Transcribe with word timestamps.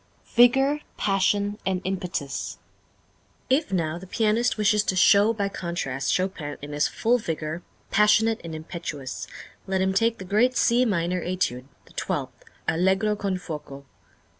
Vigor, 0.33 0.79
Passion, 0.97 1.59
and 1.63 1.79
Impetus. 1.83 2.57
If 3.51 3.71
now 3.71 3.99
the 3.99 4.07
pianist 4.07 4.57
wishes 4.57 4.81
to 4.85 4.95
show 4.95 5.31
by 5.31 5.47
contrast 5.47 6.11
Chopin 6.11 6.57
in 6.59 6.71
his 6.71 6.87
full 6.87 7.19
vigor, 7.19 7.61
passionate 7.91 8.41
and 8.43 8.55
impetuous, 8.55 9.27
let 9.67 9.79
him 9.79 9.93
take 9.93 10.17
the 10.17 10.25
great 10.25 10.57
C 10.57 10.85
Minor 10.85 11.21
Étude, 11.23 11.65
the 11.85 11.93
twelfth, 11.93 12.33
Allegro 12.67 13.15
con 13.15 13.37
fuoco. 13.37 13.83